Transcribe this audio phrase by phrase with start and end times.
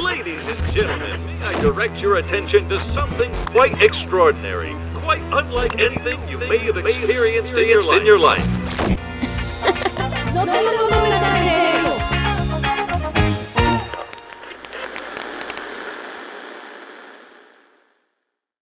[0.00, 6.18] Ladies and gentlemen, may I direct your attention to something quite extraordinary, quite unlike anything
[6.26, 8.00] you may have experienced in your life.
[8.00, 8.46] In your life.
[10.34, 10.70] no, no, no,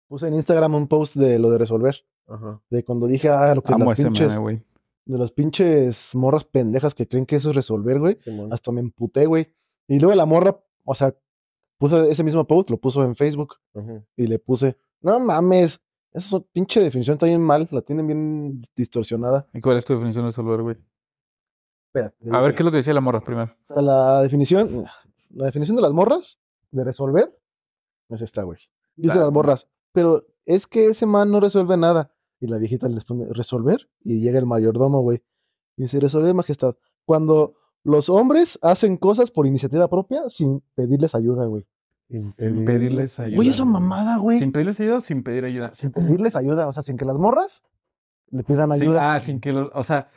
[0.09, 1.96] Puse en Instagram un post de lo de resolver.
[2.29, 2.62] Ajá.
[2.71, 4.39] De cuando dije, ah, lo que Amo pinches.
[5.05, 8.16] De las pinches morras pendejas que creen que eso es resolver, güey.
[8.25, 9.52] Sí, Hasta me emputé, güey.
[9.87, 11.14] Y luego la morra o sea,
[11.78, 13.56] puso ese mismo post, lo puso en Facebook
[14.16, 15.80] y le puse, no mames,
[16.12, 19.48] esa pinche definición está bien mal, la tienen bien distorsionada.
[19.52, 20.77] ¿Y cuál es tu definición de resolver, güey?
[21.86, 23.56] Espérate, le A ver, ¿qué es lo que decía la morra primero?
[23.69, 24.66] o sea, la definición,
[25.30, 27.36] la definición de las morras de resolver
[28.08, 28.58] es esta, güey.
[28.97, 32.12] Dice las morras, pero es que ese man no resuelve nada.
[32.41, 33.91] Y la viejita les pone, ¿resolver?
[34.00, 35.22] Y llega el mayordomo, güey.
[35.77, 36.74] Y dice, resolver, majestad.
[37.05, 41.66] Cuando los hombres hacen cosas por iniciativa propia sin pedirles ayuda, güey.
[42.09, 42.33] Sin
[42.65, 43.37] pedirles ayuda.
[43.37, 44.39] Güey, esa mamada, güey.
[44.39, 45.70] ¿Sin Sin, pedirles ayuda o sin pedir ayuda?
[45.95, 47.62] pedirles ayuda, o sea, sin que las morras
[48.31, 49.14] le pidan Sin- ayuda.
[49.14, 50.09] ah, sin que los, o sea,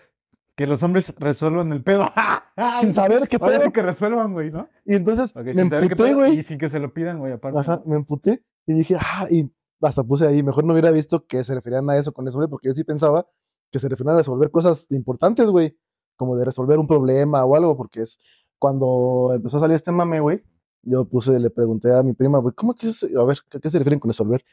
[0.55, 2.09] que los hombres resuelvan el pedo.
[2.81, 3.71] sin saber qué pedo.
[3.71, 4.67] que resuelvan, güey, ¿no?
[4.85, 6.37] Y entonces Ok, me sin saber qué emputé, pedo güey.
[6.39, 7.59] y sin que se lo pidan, güey, aparte.
[7.59, 11.43] Ajá, me emputé y dije, ah, y hasta puse ahí, mejor no hubiera visto que
[11.43, 13.27] se referían a eso con resolver, porque yo sí pensaba
[13.71, 15.77] que se referían a resolver cosas importantes, güey,
[16.23, 18.17] como de resolver un problema o algo, porque es
[18.57, 20.41] cuando empezó a salir este mame, güey,
[20.81, 23.03] yo puse, le pregunté a mi prima, güey, ¿cómo que es?
[23.03, 24.43] A ver, ¿a qué se refieren con resolver?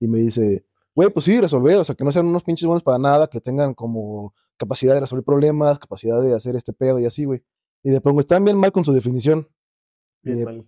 [0.00, 2.82] Y me dice, güey, pues sí, resolver, o sea, que no sean unos pinches buenos
[2.82, 7.04] para nada, que tengan como capacidad de resolver problemas, capacidad de hacer este pedo y
[7.04, 7.42] así, güey.
[7.82, 9.48] Y le pongo, están bien mal con su definición.
[10.22, 10.66] Bien Eh, mal.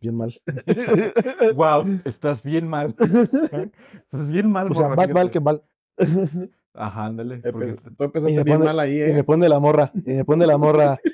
[0.00, 0.34] Bien mal.
[1.56, 2.94] Wow, estás bien mal.
[2.98, 5.62] Estás bien mal, O sea, más mal que mal.
[6.76, 7.36] Ajá, ándale.
[7.36, 9.24] Eh, porque pues, Tú empezaste me bien pone- mal ahí, Y me ¿eh?
[9.24, 10.98] pone la morra, y me pone la morra.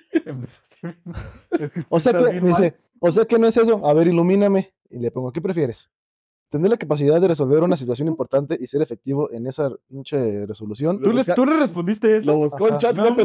[1.89, 3.85] O sea que me dice, o sea que no es eso.
[3.87, 4.73] A ver, ilumíname.
[4.91, 5.91] Y le pongo, ¿qué prefieres?
[6.51, 11.01] ¿Tener la capacidad de resolver una situación importante y ser efectivo en esa pinche resolución?
[11.01, 12.27] ¿Tú le, tú le respondiste eso?
[12.27, 13.25] Lo buscó en chat No GPT,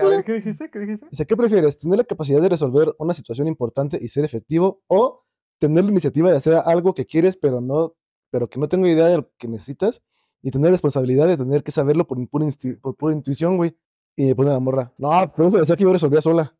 [0.00, 0.24] güey.
[0.24, 0.70] ¿qué dijiste?
[0.70, 1.06] ¿Qué dijiste?
[1.10, 1.76] Dice, ¿qué prefieres?
[1.78, 4.80] ¿Tener la capacidad de resolver una situación importante y ser efectivo?
[4.86, 5.24] ¿O
[5.58, 7.94] tener la iniciativa de hacer algo que quieres, pero no,
[8.30, 10.00] pero que no tengo idea de lo que necesitas?
[10.42, 12.46] Y tener responsabilidad de tener que saberlo por pura,
[12.80, 13.76] por pura intuición, güey.
[14.16, 14.92] Y me pone la morra.
[14.98, 16.54] No, pero decía que yo resolvía sola.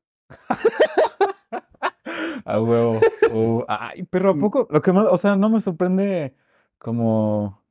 [2.45, 2.99] A huevo.
[3.33, 4.67] Uh, ay, pero ¿a poco?
[4.71, 6.35] Lo que más, o sea, no me sorprende
[6.79, 7.63] como,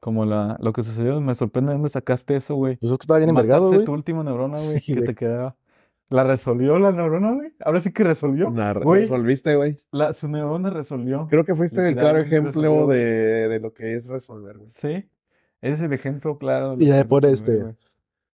[0.00, 2.76] como la, lo que sucedió, me sorprende de dónde sacaste eso, güey.
[2.76, 3.84] Pues es que estaba bien Mataste güey.
[3.84, 5.56] tu última neurona, güey, Sí, que te quedaba.
[6.08, 7.52] ¿La resolvió la neurona, güey?
[7.64, 8.50] Ahora sí que resolvió.
[8.50, 9.02] Güey.
[9.02, 9.76] resolviste, güey.
[9.92, 11.26] La, su neurona resolvió.
[11.28, 14.70] Creo que fuiste el claro ejemplo de, de lo que es resolver, güey.
[14.70, 15.08] Sí.
[15.64, 16.76] Ese es el ejemplo claro.
[16.78, 17.74] Y ya pone este.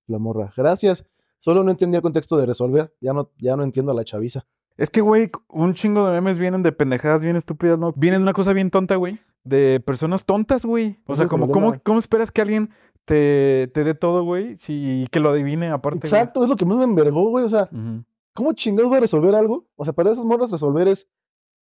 [0.09, 0.53] La morra.
[0.57, 1.07] Gracias.
[1.39, 2.93] Solo no entendía el contexto de resolver.
[3.01, 4.47] Ya no, ya no entiendo a la chaviza.
[4.77, 7.93] Es que, güey, un chingo de memes vienen de pendejadas bien estúpidas, ¿no?
[7.93, 9.21] Vienen de una cosa bien tonta, güey.
[9.45, 10.99] De personas tontas, güey.
[11.07, 11.83] O sea, como, ¿cómo, problema.
[11.85, 12.71] ¿cómo esperas que alguien
[13.05, 14.57] te, te dé todo, güey?
[14.57, 15.99] Si que lo adivine aparte?
[16.09, 17.45] Exacto, es lo que más me envergó, güey.
[17.45, 17.71] O sea.
[18.33, 19.69] ¿cómo chingados voy a resolver algo?
[19.77, 21.07] O sea, para esas morras resolver es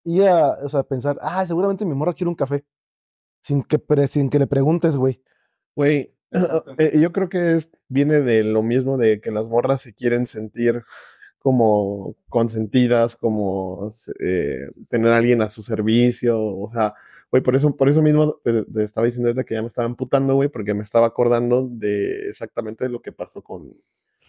[0.05, 2.65] ir a, o sea, pensar, ah, seguramente mi morra quiere un café.
[3.43, 5.23] Sin que, pre- sin que le preguntes, güey.
[5.75, 6.12] Güey,
[6.78, 10.27] eh, yo creo que es, viene de lo mismo de que las morras se quieren
[10.27, 10.83] sentir
[11.38, 13.91] como consentidas, como
[14.21, 16.94] eh, tener a alguien a su servicio, o sea,
[17.32, 19.88] güey, por eso, por eso mismo te, te estaba diciendo ahorita que ya me estaba
[19.88, 23.75] emputando, güey, porque me estaba acordando de exactamente lo que pasó con,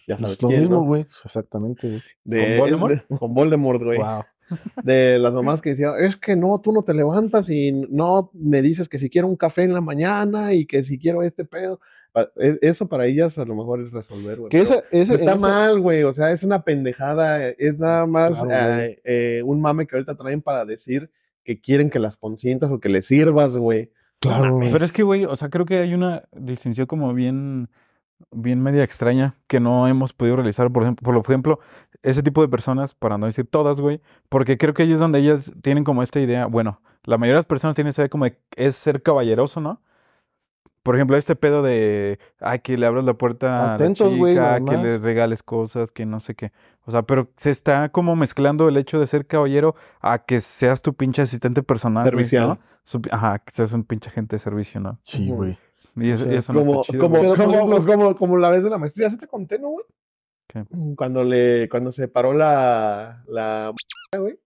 [0.08, 0.84] ya sabes Es lo quién, mismo, ¿no?
[0.84, 1.02] güey.
[1.02, 2.02] Exactamente.
[2.24, 2.94] De, ¿Con Voldemort?
[3.08, 3.98] de- con Voldemort, güey.
[3.98, 4.22] Wow.
[4.82, 8.62] De las mamás que decían, es que no, tú no te levantas y no me
[8.62, 11.80] dices que si quiero un café en la mañana y que si quiero este pedo.
[12.36, 14.50] E- Eso para ellas a lo mejor es resolver, güey.
[14.56, 16.04] Está ese- mal, güey.
[16.04, 17.48] O sea, es una pendejada.
[17.48, 21.10] Es nada más Claro, eh, eh, un mame que ahorita traen para decir
[21.42, 23.90] que quieren que las consientas o que les sirvas, güey.
[24.20, 24.58] Claro.
[24.60, 27.68] Pero es que, güey, o sea, creo que hay una distinción como bien,
[28.30, 31.58] bien media extraña que no hemos podido realizar, por ejemplo, por ejemplo,
[32.04, 35.18] ese tipo de personas, para no decir todas, güey, porque creo que ahí es donde
[35.18, 38.26] ellas tienen como esta idea, bueno, la mayoría de las personas tienen esa idea como
[38.26, 39.80] de es ser caballeroso, ¿no?
[40.82, 44.70] Por ejemplo, este pedo de, ay, que le abras la puerta Atentos, a la chica,
[44.70, 46.52] que le regales cosas, que no sé qué.
[46.84, 50.82] O sea, pero se está como mezclando el hecho de ser caballero a que seas
[50.82, 52.48] tu pinche asistente personal, Servicial.
[52.48, 53.00] ¿no?
[53.12, 55.00] Ajá, que seas un pinche agente de servicio, ¿no?
[55.04, 55.58] Sí, güey.
[55.96, 58.50] Y eso, O sea, y eso no Como, está chido, como, como, como, como la
[58.50, 59.86] vez de la maestría, ¿se te conté, no, güey?
[60.54, 60.64] ¿Qué?
[60.96, 63.72] Cuando le, cuando se paró la, la
[64.18, 64.38] güey,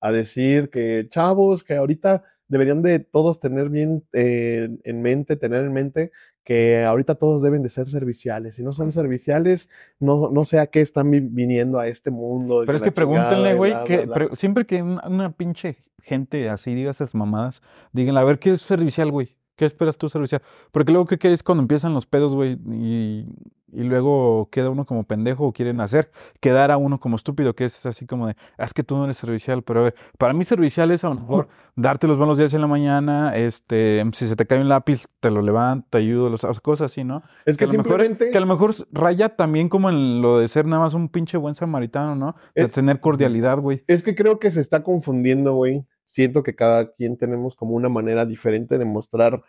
[0.00, 5.64] a decir que chavos, que ahorita deberían de todos tener bien eh, en mente, tener
[5.64, 6.12] en mente
[6.44, 8.54] que ahorita todos deben de ser serviciales.
[8.54, 9.68] Si no son serviciales,
[9.98, 12.62] no, no sé a qué están vi- viniendo a este mundo.
[12.64, 14.14] Pero es que pregúntenle, güey, que bla, bla.
[14.28, 18.50] pre- siempre que una, una pinche gente así diga esas mamadas, díganle, a ver, ¿qué
[18.52, 19.36] es servicial, güey?
[19.56, 20.40] ¿Qué esperas tú servicial?
[20.70, 22.58] Porque luego, ¿qué, qué es cuando empiezan los pedos, güey?
[22.70, 23.26] Y,
[23.72, 26.10] y luego queda uno como pendejo o quieren hacer
[26.40, 29.04] quedar a uno como estúpido, que es así como de, "Ah, es que tú no
[29.04, 32.38] eres servicial, pero a ver, para mí servicial es a lo mejor darte los buenos
[32.38, 35.98] días en la mañana, este, si se te cae un lápiz, te lo levanto, te
[35.98, 37.22] ayudo, los, cosas así, ¿no?
[37.44, 40.48] Es que, a lo mejor, que a lo mejor raya también como en lo de
[40.48, 42.36] ser nada más un pinche buen samaritano, ¿no?
[42.54, 43.82] De Es- tener cordialidad, güey.
[43.88, 45.84] Es que creo que se está confundiendo, güey.
[46.04, 49.42] Siento que cada quien tenemos como una manera diferente de mostrar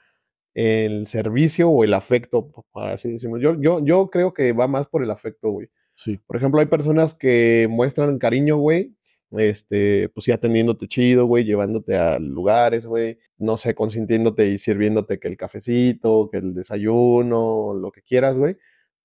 [0.57, 3.37] el servicio o el afecto, para así decirlo.
[3.37, 5.69] Yo, yo, yo creo que va más por el afecto, güey.
[5.93, 6.19] Sí.
[6.25, 8.95] Por ejemplo, hay personas que muestran cariño, güey.
[9.31, 13.19] Este, pues sí, atendiéndote chido, güey, llevándote a lugares, güey.
[13.37, 18.57] No sé, consintiéndote y sirviéndote que el cafecito, que el desayuno, lo que quieras, güey.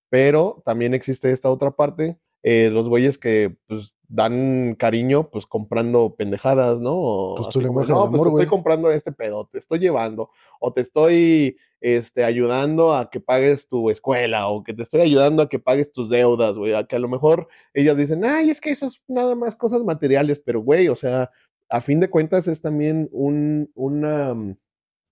[0.08, 6.14] Pero también existe esta otra parte, eh, los güeyes que pues dan cariño pues comprando
[6.14, 6.92] pendejadas, ¿no?
[6.94, 8.46] O Pues así tu como, no, pues te estoy güey".
[8.46, 10.28] comprando este pedo, te estoy llevando,
[10.60, 15.42] o te estoy este, ayudando a que pagues tu escuela, o que te estoy ayudando
[15.42, 18.60] a que pagues tus deudas, güey, a que a lo mejor ellas dicen, ay, es
[18.60, 21.30] que eso es nada más cosas materiales, pero güey, o sea,
[21.70, 24.36] a fin de cuentas es también un, una,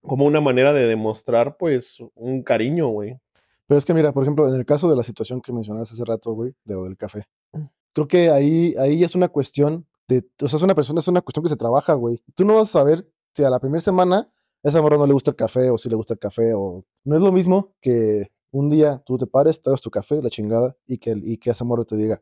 [0.03, 3.17] como una manera de demostrar pues un cariño, güey.
[3.67, 6.05] Pero es que mira, por ejemplo, en el caso de la situación que mencionaste hace
[6.05, 7.25] rato, güey, de lo del café.
[7.93, 11.21] Creo que ahí, ahí es una cuestión de, o sea, es una persona, es una
[11.21, 12.23] cuestión que se trabaja, güey.
[12.35, 14.33] Tú no vas a saber si a la primera semana
[14.63, 16.85] a esa morra no le gusta el café o si le gusta el café o
[17.05, 20.31] no es lo mismo que un día tú te pares, te hagas tu café, la
[20.31, 22.21] chingada, y que, y que esa morra te diga,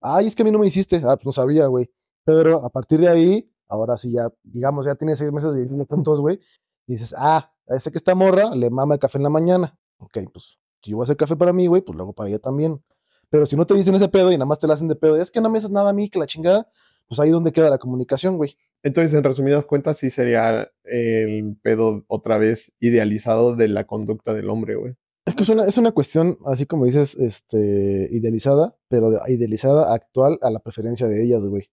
[0.00, 1.90] ay, es que a mí no me hiciste, ah, pues no sabía, güey.
[2.24, 6.20] Pero a partir de ahí, ahora sí ya, digamos, ya tiene seis meses viviendo juntos,
[6.20, 6.40] güey,
[6.86, 9.78] y dices, ah, ese que esta morra le mama el café en la mañana.
[9.98, 12.38] Ok, pues si yo voy a hacer café para mí, güey, pues luego para ella
[12.38, 12.82] también.
[13.30, 15.16] Pero si no te dicen ese pedo y nada más te la hacen de pedo,
[15.16, 16.68] es que no me haces nada a mí, que la chingada,
[17.08, 18.56] pues ahí donde queda la comunicación, güey.
[18.82, 24.50] Entonces, en resumidas cuentas, sí sería el pedo otra vez idealizado de la conducta del
[24.50, 24.94] hombre, güey.
[25.26, 29.94] Es que es una, es una cuestión, así como dices, este, idealizada, pero de- idealizada
[29.94, 31.70] actual a la preferencia de ellas, güey.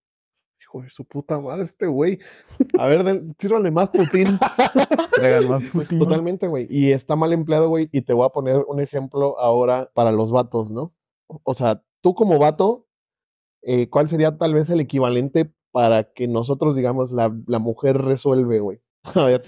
[0.62, 2.19] Hijo de su puta madre, este güey.
[2.77, 4.38] A ver, den- sírvale más Putin.
[5.50, 5.98] Más Putin.
[6.00, 6.68] Totalmente, güey.
[6.69, 7.89] Y está mal empleado, güey.
[7.92, 10.94] Y te voy a poner un ejemplo ahora para los vatos, ¿no?
[11.27, 12.88] O sea, tú como vato,
[13.62, 18.59] eh, ¿cuál sería tal vez el equivalente para que nosotros digamos la, la mujer resuelve,
[18.59, 18.81] güey?
[19.15, 19.41] A ver,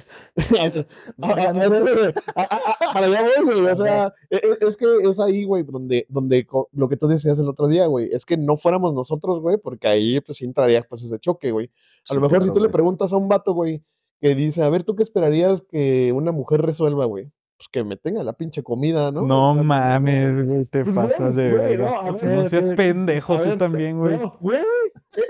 [1.20, 3.62] para allá güey.
[3.62, 7.40] O sea, e- e- es que es ahí, güey, donde, donde lo que tú decías
[7.40, 10.84] el otro día, güey, es que no fuéramos nosotros, güey, porque ahí pues sí entraría
[10.84, 11.72] pues ese choque, güey.
[12.10, 13.84] A lo mejor si tú le preguntas a un vato, güey,
[14.22, 17.32] que dice, a ver, ¿tú qué esperarías que una mujer resuelva, güey?
[17.60, 19.24] Pues que me tenga la pinche comida, ¿no?
[19.24, 22.04] No sea, mames, güey, te Pues, pasas de güey, verga.
[22.04, 24.18] no, No seas pendejo tú también, güey.
[24.18, 24.62] No, güey,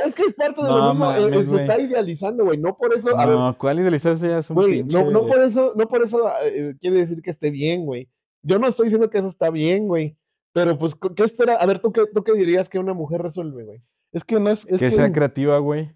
[0.05, 2.93] es que es parte de No lo mismo, eh, se está idealizando, güey, no por
[2.93, 4.95] eso, a ver, No, ¿cuál idealizarse ya es un güey, pinche...
[5.03, 8.07] no, no por eso, no por eso eh, quiere decir que esté bien, güey.
[8.43, 10.15] Yo no estoy diciendo que eso está bien, güey.
[10.53, 11.55] Pero pues, ¿qué espera?
[11.55, 13.81] A ver, ¿tú qué, tú qué dirías que una mujer resuelve, güey?
[14.11, 15.91] Es que no es, es que que, sea creativa, güey.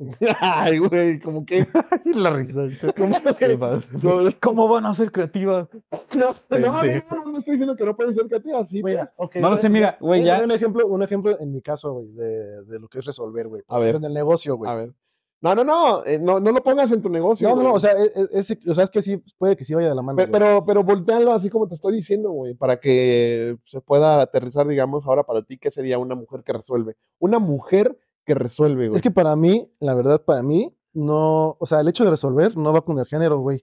[0.40, 1.66] Ay, güey, como que...
[2.14, 2.62] La risa.
[2.96, 3.58] como que-
[4.02, 5.68] no, ¿Cómo van a ser creativas?
[6.14, 9.14] no, no, no, no estoy diciendo que no pueden ser creativas, sí, Mira, pues.
[9.16, 10.42] ok, No lo sé, mira, güey, ya.
[10.42, 13.62] Un ejemplo, un ejemplo en mi caso, güey, de, de lo que es resolver, güey.
[13.68, 13.96] A ver.
[13.96, 14.70] En el negocio, güey.
[14.70, 14.94] A ver.
[15.42, 17.48] No, no, no, eh, no, no lo pongas en tu negocio.
[17.48, 19.64] No, no, no, o sea, es, es- es- o sea, es que sí, puede que
[19.64, 20.16] sí vaya de la mano.
[20.16, 20.32] Pe- güey.
[20.32, 25.06] Pero, pero voltealo así como te estoy diciendo, güey, para que se pueda aterrizar, digamos,
[25.06, 26.96] ahora para ti, ¿qué sería una mujer que resuelve?
[27.18, 27.98] Una mujer
[28.34, 28.96] que resuelve, güey.
[28.96, 32.56] Es que para mí, la verdad, para mí, no, o sea, el hecho de resolver
[32.56, 33.60] no va con el género, güey.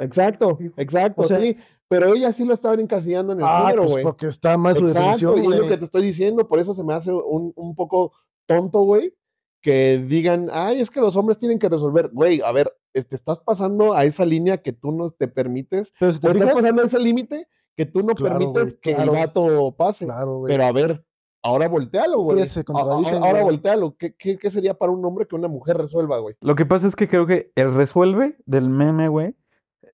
[0.00, 1.56] Exacto, exacto, O sea- sí.
[1.88, 4.04] Pero ella sí lo estaban encasillando en el Ah, género, pues güey.
[4.04, 6.82] porque está más su definición, y es lo que te estoy diciendo, por eso se
[6.82, 8.10] me hace un, un poco
[8.46, 9.14] tonto, güey,
[9.62, 12.10] que digan, ay, es que los hombres tienen que resolver.
[12.12, 15.92] Güey, a ver, eh, te estás pasando a esa línea que tú no te permites,
[16.00, 18.80] Pero si te te estás pasando a ese límite que tú no Claro, permites güey,
[18.80, 19.12] que claro.
[19.14, 20.06] el vato pase.
[20.06, 20.52] claro, güey.
[20.52, 21.04] Pero a ver,
[21.46, 22.44] ahora voltealo, güey.
[22.74, 23.42] Ahora güey.
[23.42, 23.96] voltealo.
[23.96, 26.36] ¿Qué, qué, qué sería para un hombre que una mujer resuelva, güey?
[26.40, 29.36] Lo que pasa es que creo que el resuelve del meme, güey,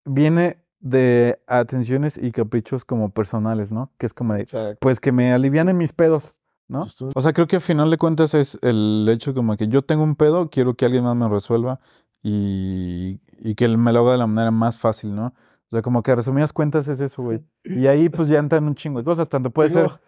[0.04, 3.92] viene de atenciones y caprichos como personales, ¿no?
[3.98, 6.34] Que es como de, pues que me alivianen mis pedos,
[6.68, 6.80] ¿no?
[6.80, 9.82] Pues O sea, creo que a final de cuentas es el hecho como que yo
[9.82, 11.78] tengo un pedo, quiero que alguien más me resuelva
[12.22, 15.26] y, y que él me lo haga de la manera más fácil, ¿no?
[15.26, 17.40] O sea, como que a resumidas cuentas es eso, güey.
[17.64, 20.00] Y ahí pues ya entran un chingo de cosas, tanto puede Digo, ser...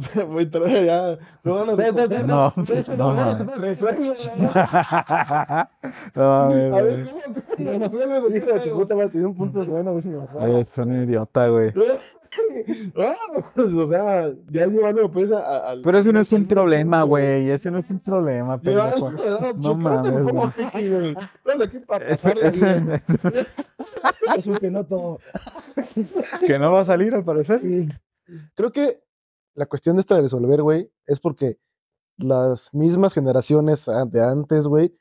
[0.50, 1.18] Trae ya.
[1.44, 2.52] No, no, no, No.
[3.56, 4.16] Resuelve.
[6.14, 7.78] No A ver, ¿cómo?
[7.78, 8.38] Resuelve.
[8.38, 10.56] Hijo de puta tenía un punto bueno, a ver si me acuerdo.
[10.56, 11.72] Ay, es un idiota, güey.
[13.56, 15.82] O sea, ya llevándolo pues a- a- al.
[15.82, 17.50] Pero eso no es un problema, güey.
[17.50, 19.10] Ese no es un problema, pendejo.
[19.56, 21.14] No mames, ¿Cómo güey.
[21.86, 22.04] para.
[24.36, 25.18] Es un piloto.
[26.46, 27.60] Que no va a salir, al parecer.
[28.54, 29.00] Creo que
[29.54, 31.58] la cuestión de esta de resolver, güey, es porque
[32.18, 34.96] las mismas generaciones de antes, güey,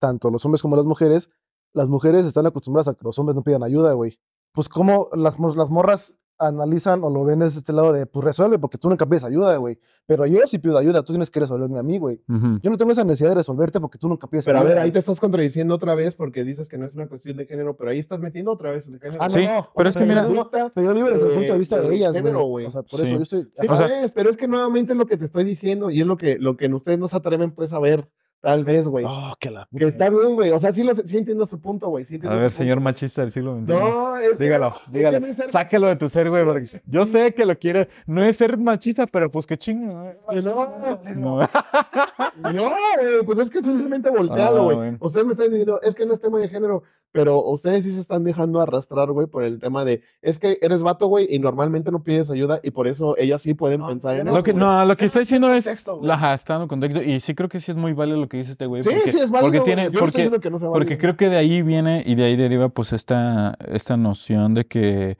[0.00, 1.30] tanto los hombres como las mujeres,
[1.72, 4.18] las mujeres están acostumbradas a que los hombres no pidan ayuda, güey.
[4.52, 8.58] Pues como las, las morras analizan o lo ven desde este lado de, pues resuelve,
[8.58, 9.78] porque tú nunca pides ayuda, güey.
[10.06, 12.20] Pero yo sí pido ayuda, tú tienes que resolverme a mí, güey.
[12.62, 14.74] Yo no tengo esa necesidad de resolverte porque tú nunca pides Pero a ayuda.
[14.74, 17.46] ver, ahí te estás contradiciendo otra vez porque dices que no es una cuestión de
[17.46, 19.22] género, pero ahí estás metiendo otra vez el género.
[19.22, 20.26] Ah, no, Sí, no, pero es que mira-
[20.74, 22.66] Pero yo digo desde el Eh, punto de vista de de ellas, güey.
[22.66, 23.06] O sea, por Sí.
[23.06, 23.42] eso yo estoy...
[23.54, 26.00] Sí, O sea- pues, pero es que nuevamente es lo que te estoy diciendo y
[26.00, 28.08] es lo que, lo que ustedes no se atreven pues a ver,
[28.44, 29.04] tal vez, güey.
[29.08, 30.50] Oh, que la Que está bien, güey.
[30.52, 32.04] O sea, sí, lo, sí entiendo su punto, güey.
[32.04, 32.84] Sí A ver, señor punto.
[32.84, 33.72] machista del siglo XXI.
[33.72, 35.32] No, es que- Dígalo, es que dígalo.
[35.32, 36.44] ser- Sáquelo de tu ser, güey.
[36.44, 37.88] porque Yo sé que lo quiere.
[38.06, 40.12] No es ser machista, pero pues que chingo.
[40.44, 42.52] No, No.
[42.52, 44.76] no, güey, pues es que simplemente voltealo, Ah, güey.
[44.76, 44.98] bueno.
[45.00, 46.82] Ustedes me están diciendo, es que no es tema de género,
[47.12, 50.82] pero ustedes sí se están dejando arrastrar, güey, por el tema de, es que eres
[50.82, 54.16] vato, güey, y normalmente no pides ayuda, y por eso ellas sí pueden No, pensar
[54.16, 54.38] en no eso.
[54.38, 54.60] Lo que, güey.
[54.64, 55.64] no, lo que estoy diciendo es.
[55.64, 56.10] Texto, güey.
[56.10, 57.02] Ajá, está en el contexto.
[57.02, 58.82] Y sí creo que sí es muy válido lo que dice este güey.
[58.82, 59.52] Sí, porque, sí, es válido.
[59.52, 59.84] porque tiene.
[59.90, 62.68] Yo Porque, que no sea porque creo que de ahí viene y de ahí deriva
[62.68, 65.16] pues esta, esta noción de que eh,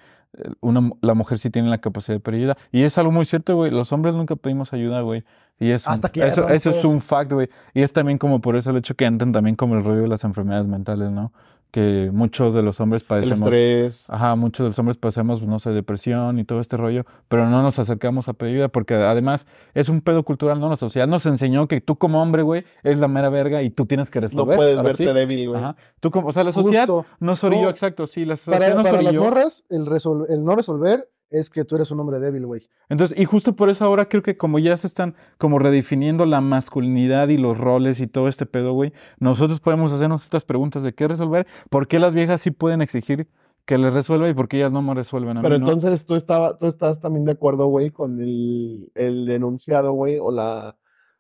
[0.61, 2.57] una, la mujer sí tiene la capacidad de pedir ayuda.
[2.73, 3.71] Y es algo muy cierto, güey.
[3.71, 5.25] Los hombres nunca pedimos ayuda, güey.
[5.61, 7.49] Y es un- Hasta que eso, eso es un fact, güey.
[7.75, 10.09] Y es también como por eso el hecho que entran también como el rollo de
[10.09, 11.33] las enfermedades mentales, ¿no?
[11.75, 13.41] Que muchos de los hombres El padecemos.
[13.41, 14.07] estrés.
[14.09, 17.63] Ajá, muchos de los hombres pasamos, no sé, depresión y todo este rollo, pero no
[17.63, 20.69] nos acercamos a pedir ayuda porque además es un pedo cultural, ¿no?
[20.71, 23.87] La sociedad nos enseñó que tú como hombre, güey, eres la mera verga y tú
[23.87, 24.57] tienes que No resolver.
[24.57, 25.13] puedes ahora verte sí.
[25.13, 25.61] débil, güey.
[25.61, 25.75] Ajá.
[25.99, 27.07] Tú como, o sea, la sociedad Justo.
[27.19, 27.71] nos orilló, No.
[27.71, 29.25] exacto, sí, la sociedad Para, nos para las orilló.
[29.25, 32.63] morras, el, resol- el no resolver es que tú eres un hombre débil, güey.
[32.89, 36.41] Entonces, y justo por eso ahora creo que como ya se están como redefiniendo la
[36.41, 40.95] masculinidad y los roles y todo este pedo, güey, nosotros podemos hacernos estas preguntas de
[40.95, 43.29] qué resolver, por qué las viejas sí pueden exigir
[43.65, 45.67] que les resuelva y por qué ellas no me resuelven a Pero mí, ¿no?
[45.67, 50.31] entonces tú, estaba, tú estás también de acuerdo, güey, con el, el denunciado, güey, o
[50.31, 50.77] la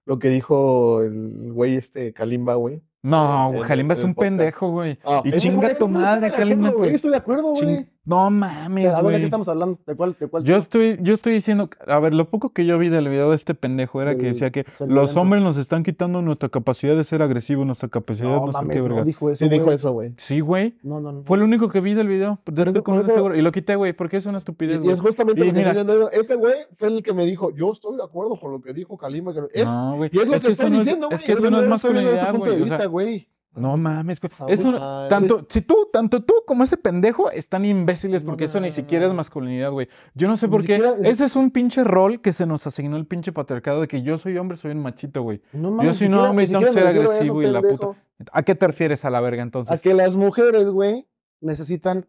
[0.06, 2.82] lo que dijo el güey este Kalimba, güey.
[3.02, 4.30] No, güey, Kalimba es un podcast.
[4.30, 4.98] pendejo, güey.
[5.04, 6.70] Ah, y chinga tu madre, Kalimba.
[6.70, 7.88] Yo estoy de acuerdo, güey.
[8.06, 9.16] No mames, ¿A dónde güey.
[9.18, 9.78] qué estamos hablando?
[9.86, 10.14] ¿De cuál?
[10.20, 10.44] ¿De cuál?
[10.44, 13.36] Yo estoy, yo estoy diciendo, a ver, lo poco que yo vi del video de
[13.36, 15.20] este pendejo era que decía que los violento.
[15.20, 18.82] hombres nos están quitando nuestra capacidad de ser agresivos, nuestra capacidad No, no sé mames,
[18.82, 19.76] qué, no dijo eso, Sí dijo güey.
[19.76, 20.12] eso, güey.
[20.18, 20.76] Sí, güey.
[20.82, 21.22] No, no, no.
[21.24, 22.40] Fue lo único que vi del video.
[22.44, 23.14] De eso- con ese.
[23.38, 24.92] Y lo quité, güey, porque es una estupidez, y güey.
[24.92, 26.10] es justamente Y lo que mira- estoy diciendo.
[26.10, 28.98] Ese güey fue el que me dijo, yo estoy de acuerdo con lo que dijo
[28.98, 29.32] Kalimba.
[29.32, 30.10] que Es, No, güey.
[30.12, 31.62] y es lo que que estoy no es- diciendo, Es güey, que es eso no
[31.62, 33.28] es Yo estoy viendo tu masculinidad, punto de güey.
[33.56, 34.30] No mames, güey.
[34.32, 35.08] Está Es muy un- mal.
[35.08, 39.06] tanto, si tú, tanto tú como ese pendejo están imbéciles porque no, eso ni siquiera
[39.06, 39.88] es masculinidad, güey.
[40.14, 40.76] Yo no sé por qué.
[40.78, 44.02] siquiera Ese es un pinche rol que se nos asignó el pinche patriarcado de que
[44.02, 45.40] yo soy hombre, soy un machito, güey.
[45.52, 47.62] No Yo mames, soy un hombre y tengo que ser a eso, agresivo y la
[47.62, 47.88] puta.
[48.32, 49.80] ¿A qué te refieres a la verga A entonces?
[49.80, 51.06] que las mujeres, güey,
[51.40, 52.06] necesitan,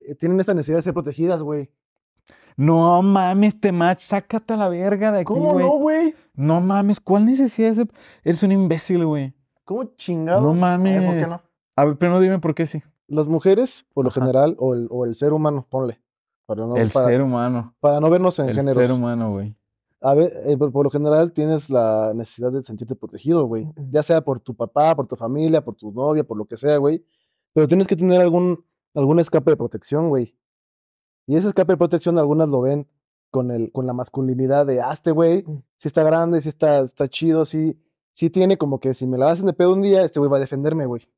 [0.00, 1.70] eh, tienen esta necesidad de ser protegidas, güey.
[2.56, 6.14] No mames, este match, sácate a la verga de aquí, ¿Cómo no, güey?
[6.34, 7.86] No mames, ¿cuál necesidad es?
[8.24, 9.32] Eres un imbécil, güey.
[9.68, 10.42] ¿Cómo chingados?
[10.42, 11.24] No A ver, ¿por mames.
[11.24, 11.42] qué no?
[11.76, 12.82] A ver, primero dime por qué sí.
[13.06, 14.18] Las mujeres, por lo Ajá.
[14.22, 16.00] general, o el, o el ser humano, ponle.
[16.46, 17.74] Para no, el para, ser humano.
[17.78, 18.88] para no vernos en El géneros.
[18.88, 19.54] ser humano, güey.
[20.00, 23.70] A ver, eh, por, por lo general tienes la necesidad de sentirte protegido, güey.
[23.90, 26.78] Ya sea por tu papá, por tu familia, por tu novia, por lo que sea,
[26.78, 27.04] güey.
[27.52, 30.34] Pero tienes que tener algún, algún escape de protección, güey.
[31.26, 32.88] Y ese escape de protección algunas lo ven
[33.30, 35.44] con, el, con la masculinidad de, ah, este güey,
[35.76, 37.78] sí está grande, sí está, está chido, sí,
[38.18, 40.38] sí tiene como que si me la hacen de pedo un día, este güey va
[40.38, 41.08] a defenderme, güey.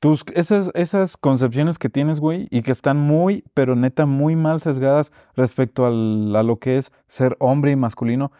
[0.00, 4.60] Tus, esas, esas concepciones que tienes, güey, y que están muy, pero neta, muy mal
[4.60, 8.32] sesgadas respecto al- a lo que es ser hombre y masculino,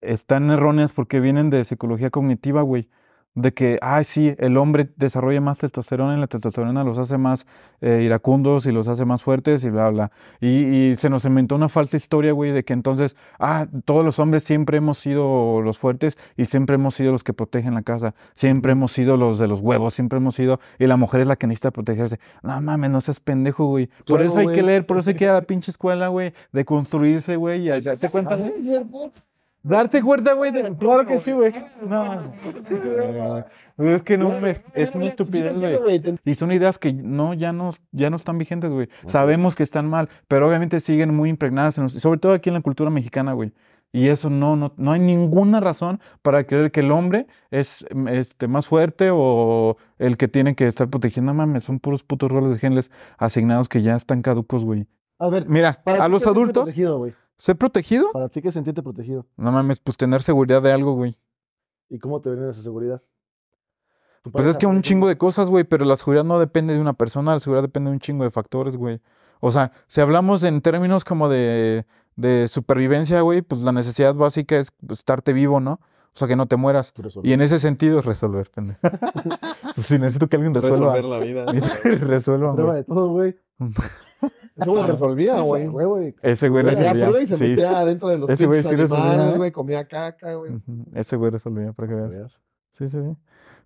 [0.00, 2.88] están erróneas porque vienen de psicología cognitiva, güey.
[3.36, 7.46] De que, ay, sí, el hombre desarrolla más testosterona y la testosterona los hace más
[7.80, 10.10] eh, iracundos y los hace más fuertes y bla, bla.
[10.40, 14.18] Y, y se nos inventó una falsa historia, güey, de que entonces, ah, todos los
[14.18, 18.14] hombres siempre hemos sido los fuertes y siempre hemos sido los que protegen la casa,
[18.34, 21.36] siempre hemos sido los de los huevos, siempre hemos sido, y la mujer es la
[21.36, 22.18] que necesita protegerse.
[22.42, 23.86] No mames, no seas pendejo, güey.
[23.86, 26.08] Por Claro, eso hay que leer, por eso hay que ir a la pinche escuela,
[26.08, 28.38] güey, de construirse, güey, y darte cuenta.
[29.68, 30.76] Darte cuenta, güey, de...
[30.76, 31.52] claro que sí, güey.
[31.88, 32.32] No.
[33.78, 36.00] Es que no, me- es una estupidez, güey.
[36.24, 38.88] Y son ideas que no, ya no, ya no están vigentes, güey.
[39.06, 42.54] Sabemos que están mal, pero obviamente siguen muy impregnadas, en nos- sobre todo aquí en
[42.54, 43.52] la cultura mexicana, güey.
[43.92, 48.46] Y eso no, no, no hay ninguna razón para creer que el hombre es este,
[48.48, 51.32] más fuerte o el que tiene que estar protegiendo.
[51.32, 54.86] No mames, son puros putos roles de genes asignados que ya están caducos, güey.
[55.18, 56.74] A ver, Mira, a los ¿qué es sentirte adultos?
[57.36, 58.10] ¿Ser protegido?
[58.12, 59.26] Para ti, que sentirte protegido?
[59.36, 61.18] No mames, pues tener seguridad de algo, güey.
[61.88, 63.00] ¿Y cómo te viene esa seguridad?
[64.32, 66.94] Pues es que un chingo de cosas, güey, pero la seguridad no depende de una
[66.94, 69.00] persona, la seguridad depende de un chingo de factores, güey.
[69.40, 74.58] O sea, si hablamos en términos como de, de supervivencia, güey, pues la necesidad básica
[74.58, 75.72] es pues, estarte vivo, ¿no?
[75.72, 76.94] O sea, que no te mueras.
[77.22, 78.80] Y en ese sentido, resolver, pendejo.
[79.74, 80.94] pues si necesito que alguien resuelva.
[80.94, 81.46] Resolver la vida.
[82.00, 83.36] resuelva, Prueba de todo, güey.
[84.56, 85.66] Eso lo resolvía, güey.
[85.66, 86.14] Güey, güey.
[86.22, 87.22] Ese güey Hacía resolvía.
[87.22, 89.52] y se Sí, metía adentro de los Ese güey sí resolvía, animales, güey.
[89.52, 90.52] Comía caca, güey.
[90.94, 92.10] Ese güey resolvía, para que veas.
[92.10, 92.42] Veas.
[92.72, 93.16] Sí, sí, sí.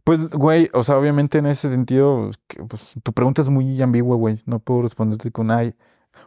[0.04, 2.30] Pues, güey, o sea, obviamente en ese sentido,
[2.69, 4.40] pues, tu pregunta es muy ambigua, güey.
[4.47, 5.75] No puedo responderte con ay.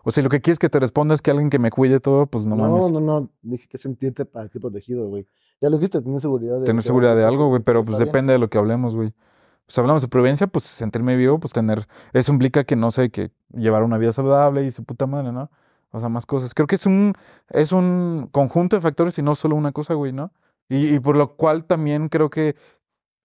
[0.04, 2.26] O sea, lo que quieres que te responda es que alguien que me cuide todo,
[2.28, 2.92] pues no, No, mames.
[2.92, 3.30] no, no.
[3.42, 5.28] Dije que sentirte para ti protegido, güey.
[5.60, 6.66] Ya lo dijiste, tener seguridad de.
[6.66, 8.06] tener seguridad de algo, güey, pero pues bien.
[8.08, 9.14] depende de lo que hablemos, güey.
[9.66, 13.32] Pues hablamos de supervivencia, pues sentirme vivo, pues tener, eso implica que no sé, que
[13.54, 15.50] llevar una vida saludable y su puta madre, ¿no?
[15.92, 16.54] O sea, más cosas.
[16.54, 17.14] Creo que es un,
[17.50, 20.32] es un conjunto de factores y no solo una cosa, güey, ¿no?
[20.70, 22.56] Y, y por lo cual también creo que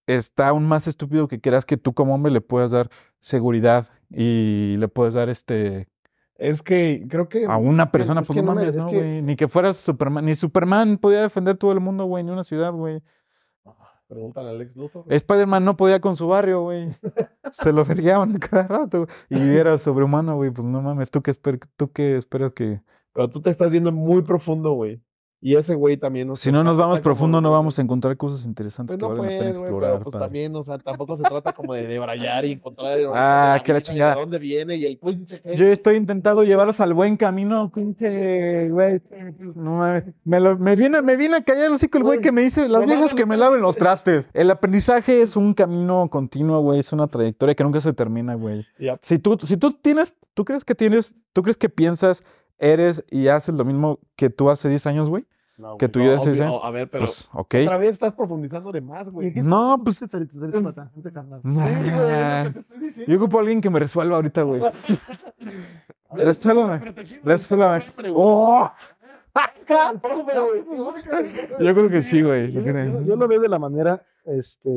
[0.07, 4.75] está aún más estúpido que creas que tú como hombre le puedas dar seguridad y
[4.79, 5.87] le puedes dar este
[6.35, 7.45] Es que creo que.
[7.45, 9.21] a una persona, es pues no no me- mames, es ¿no, güey?
[9.21, 12.71] Ni que fueras Superman, ni Superman podía defender todo el mundo, güey, ni una ciudad,
[12.71, 13.01] güey.
[14.09, 15.05] Pregúntale a Alex Luthor.
[15.07, 16.89] Spider-Man no podía con su barrio, güey.
[17.53, 19.07] Se lo vergueaban a cada rato.
[19.29, 20.49] Y era sobrehumano, güey.
[20.49, 22.81] Pues no mames, ¿tú qué, esper- tú qué esperas que...?
[23.13, 25.01] Pero tú te estás yendo muy profundo, güey.
[25.41, 26.35] Y ese güey también.
[26.35, 29.23] Si no nos vamos como- profundo, no vamos a encontrar cosas interesantes Pues que valen
[29.23, 29.91] la pena güey, explorar.
[29.93, 30.25] pero pues padre.
[30.25, 32.99] también, o sea, tampoco se trata como de debrayar y encontrar.
[33.15, 34.15] Ah, origen que la chingada.
[34.15, 35.41] De dónde viene y el pinche.
[35.55, 39.01] Yo estoy intentando llevarlos al buen camino, pinche, güey.
[39.55, 40.03] No mames.
[40.25, 42.67] Me, lo- me, viene, me viene a callar el hocico el güey que me dice,
[42.67, 44.25] las viejas que me laven los trastes.
[44.33, 46.79] El aprendizaje es un camino continuo, güey.
[46.79, 48.65] Es una trayectoria que nunca se termina, güey.
[49.03, 52.23] Si tú, si tú tienes, tú crees que tienes, tú crees que piensas,
[52.59, 55.25] eres y haces lo mismo que tú hace 10 años, güey.
[55.57, 56.59] No, Que tú No, ya dices, obvio, ¿eh?
[56.63, 57.03] a ver, pero.
[57.05, 57.55] Pues, ok.
[57.63, 59.33] Otra vez estás profundizando de más, güey.
[59.41, 59.99] No, pues.
[59.99, 61.41] Tangente, carnal.
[61.57, 62.49] Ah,
[63.05, 64.61] yo ocupo a alguien que me resuelva ahorita, güey.
[66.11, 66.93] Resuélvame.
[67.23, 67.83] Resuélvame.
[68.13, 68.71] ¡Oh!
[71.59, 72.51] Yo creo que sí, güey.
[72.51, 74.69] Yo Yo, yo- yo lo veo de la manera, este,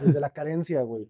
[0.00, 1.08] desde la carencia, güey,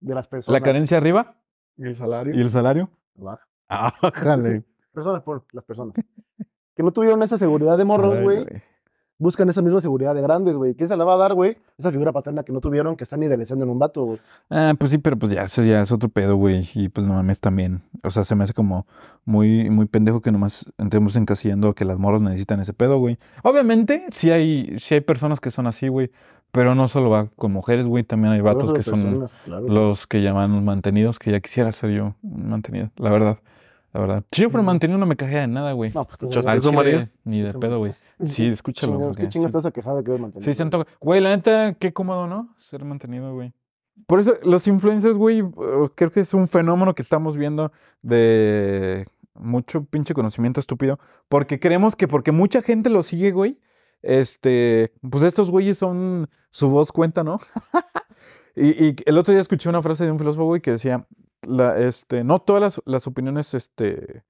[0.00, 0.60] de las personas.
[0.60, 1.36] La carencia arriba
[1.76, 2.34] ¿Y el salario?
[2.34, 2.90] y el salario.
[3.14, 3.46] Baja.
[3.68, 4.64] Ah, jale.
[4.92, 5.96] Personas por las personas.
[6.74, 8.46] Que no tuvieron esa seguridad de morros, güey.
[9.18, 10.74] Buscan esa misma seguridad de grandes, güey.
[10.74, 11.56] ¿Quién se la va a dar, güey?
[11.78, 14.18] Esa figura paterna que no tuvieron, que están idealizando en un vato, güey.
[14.50, 16.68] Ah, pues sí, pero pues ya, eso ya es otro pedo, güey.
[16.74, 17.82] Y pues no mames también.
[18.02, 18.86] O sea, se me hace como
[19.24, 23.16] muy, muy pendejo que nomás entremos encasillando que las morras necesitan ese pedo, güey.
[23.44, 26.10] Obviamente, sí hay, sí hay personas que son así, güey.
[26.50, 28.02] Pero no solo va con mujeres, güey.
[28.02, 29.74] También hay vatos que son personas, claro, güey.
[29.74, 33.38] los que llaman mantenidos, que ya quisiera ser yo mantenido, la verdad.
[33.92, 34.24] La verdad.
[34.32, 35.92] Si yo fuera mantenido no me cajea de nada, güey.
[35.92, 37.10] No, pues, tú, ¿Escuchaste eso, María?
[37.24, 37.92] Ni de pedo, güey.
[38.24, 38.92] Sí, escúchalo.
[38.94, 39.58] chingados, ¿Qué chingas sí.
[39.58, 40.50] estás a quejar de que eres mantenido?
[40.50, 40.86] Sí, se antoja.
[41.00, 42.54] Güey, la neta, qué cómodo, ¿no?
[42.56, 43.52] Ser mantenido, güey.
[44.06, 49.06] Por eso, los influencers, güey, eh, creo que es un fenómeno que estamos viendo de
[49.34, 50.98] mucho pinche conocimiento estúpido.
[51.28, 53.58] Porque creemos que porque mucha gente lo sigue, güey,
[54.00, 57.40] este, pues estos güeyes son, su voz cuenta, ¿no?
[58.56, 61.06] y, y el otro día escuché una frase de un filósofo, güey, que decía,
[61.46, 64.24] la, este, no todas las, las opiniones, este,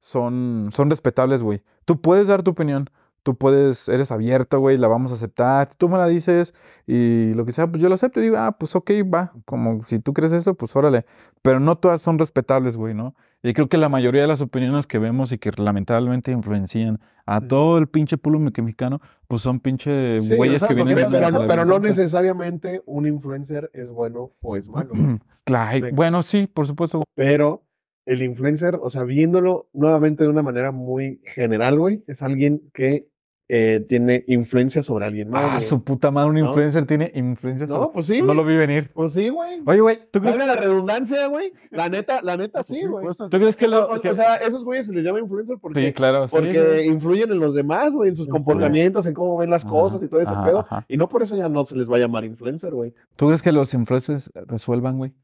[0.00, 1.62] son, son respetables, güey.
[1.84, 2.90] Tú puedes dar tu opinión,
[3.22, 5.74] tú puedes, eres abierto, güey, la vamos a aceptar.
[5.74, 6.54] Tú me la dices
[6.86, 9.32] y lo que sea, pues yo lo acepto y digo, ah, pues ok, va.
[9.44, 11.06] Como si tú crees eso, pues órale.
[11.42, 13.14] Pero no todas son respetables, güey, ¿no?
[13.42, 17.40] Y creo que la mayoría de las opiniones que vemos y que lamentablemente influencian a
[17.40, 21.18] todo el pinche pueblo mexicano, pues son pinche Sí, güeyes o sea, que vienen de
[21.18, 24.92] pero, no, pero no necesariamente un influencer es bueno o es malo.
[25.44, 27.04] Claro, Me- bueno, sí, por supuesto.
[27.14, 27.64] Pero
[28.04, 33.08] el influencer, o sea, viéndolo nuevamente de una manera muy general, güey, es alguien que
[33.50, 35.44] eh, tiene influencia sobre alguien más.
[35.44, 35.66] Ah, güey.
[35.66, 36.46] su puta madre, un ¿No?
[36.48, 37.66] influencer tiene influencia.
[37.66, 38.18] No, sobre- pues sí.
[38.20, 38.36] No güey.
[38.36, 38.90] lo vi venir.
[38.92, 39.62] Pues sí, güey.
[39.64, 41.52] Oye, güey, ¿tú crees, Valga la redundancia, güey.
[41.70, 43.04] La neta, la neta, Pues sí, güey.
[43.04, 43.90] pues, ¿tú crees que lo...
[43.90, 46.28] O, que- o sea, esos güeyes se les llama influencer porque, sí, claro.
[46.28, 49.70] sí, porque influyen en los demás, güey, en sus comportamientos, en cómo ven las Ajá,
[49.72, 50.58] cosas y todo ese ajá, pedo.
[50.60, 50.84] ajá.
[50.88, 52.92] Y no por eso ya no se les va a llamar influencer, güey.
[53.16, 55.14] ¿Tú crees que los influencers resuelvan, güey?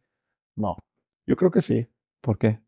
[0.56, 0.76] No.
[1.26, 1.88] Yo creo que sí.
[2.22, 2.60] ¿Por qué?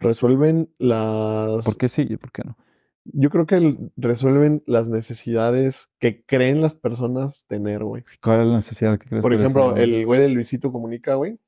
[0.00, 1.64] Resuelven las.
[1.64, 2.56] ¿Por qué sí y por qué no?
[3.04, 8.02] Yo creo que el- resuelven las necesidades que creen las personas tener, güey.
[8.22, 11.38] ¿Cuál es la necesidad que crees Por ejemplo, el güey de Luisito Comunica, güey,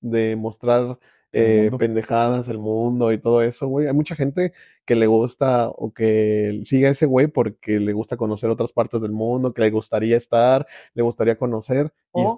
[0.00, 0.98] de mostrar
[1.32, 3.86] eh, pendejadas, el mundo y todo eso, güey.
[3.86, 4.52] Hay mucha gente
[4.86, 9.00] que le gusta o que sigue a ese güey porque le gusta conocer otras partes
[9.02, 11.92] del mundo, que le gustaría estar, le gustaría conocer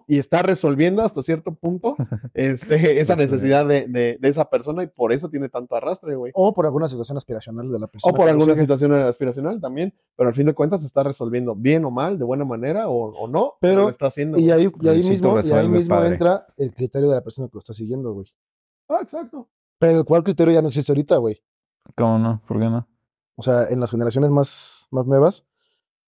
[0.09, 1.95] y, está resolviendo hasta cierto punto
[2.35, 6.33] este, esa necesidad de, de- de esa persona y por eso tiene tanto arrastre, güey.
[6.35, 8.13] O por alguna situación aspiracional de la persona.
[8.13, 8.63] O por alguna sigue.
[8.63, 12.25] situación aspiracional también, pero al fin de cuentas se está resolviendo bien o mal, de
[12.25, 14.39] buena manera o, o no, pero Pero- lo está haciendo.
[14.39, 16.09] Y ahí, y ahí Luisito mismo, y ahí mismo padre.
[16.15, 18.27] entra el criterio de la persona que lo está siguiendo, güey.
[18.89, 19.49] Ah, exacto.
[19.79, 21.43] Pero el cual criterio ya no existe ahorita, güey.
[21.97, 22.43] ¿Cómo no?
[22.47, 22.89] ¿Por qué no?
[23.37, 25.47] O sea, en las generaciones más, más nuevas,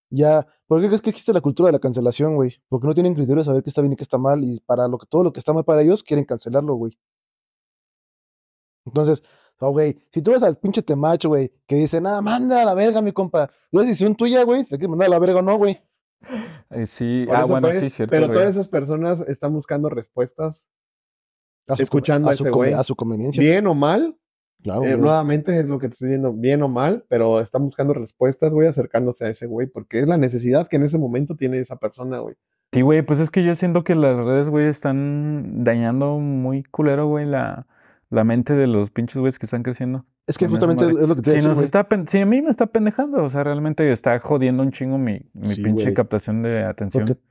[0.09, 0.45] ya.
[0.67, 2.61] ¿Por qué crees que existe la cultura de la cancelación, güey?
[2.67, 4.43] Porque no tienen criterio de saber qué está bien y qué está mal.
[4.43, 6.97] Y para lo que, todo lo que está mal para ellos, quieren cancelarlo, güey.
[8.85, 9.23] Entonces,
[9.59, 12.73] oh, güey, si tú ves al pinche temacho, güey, que dice, nada, manda a la
[12.73, 13.49] verga, mi compa.
[13.71, 15.81] No es decisión tuya, güey, si quieres mandar a la verga o no, güey.
[16.69, 18.11] Eh, sí, Por ah, eso, bueno, sí, cierto.
[18.11, 18.37] Pero güey.
[18.37, 20.65] todas esas personas están buscando respuestas,
[21.73, 22.73] A su, Escuchando a a su, ese conve- güey.
[22.73, 23.41] a su conveniencia.
[23.43, 24.15] bien o mal.
[24.63, 27.95] Claro, eh, nuevamente es lo que te estoy diciendo, bien o mal, pero están buscando
[27.95, 31.57] respuestas, güey, acercándose a ese güey, porque es la necesidad que en ese momento tiene
[31.57, 32.35] esa persona, güey.
[32.71, 37.07] Sí, güey, pues es que yo siento que las redes, güey, están dañando muy culero,
[37.07, 37.65] güey, la,
[38.11, 40.05] la mente de los pinches güeyes que están creciendo.
[40.27, 42.51] Es que justamente es lo que te Si decía, nos está, si a mí me
[42.51, 46.63] está pendejando, o sea, realmente está jodiendo un chingo mi, mi Sí, pinche captación de
[46.63, 47.05] atención.
[47.07, 47.21] Porque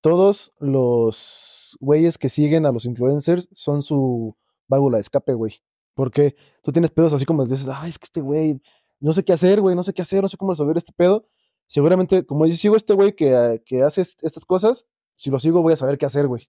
[0.00, 4.36] todos los güeyes que siguen a los influencers son su
[4.68, 5.54] válvula de escape, güey.
[5.94, 8.60] Porque tú tienes pedos así como dices, ay, es que este güey,
[9.00, 11.26] no sé qué hacer, güey, no sé qué hacer, no sé cómo resolver este pedo.
[11.66, 15.30] Seguramente, como yo sigo a este güey que, ah, que hace est- estas cosas, si
[15.30, 16.48] lo sigo voy a saber qué hacer, güey.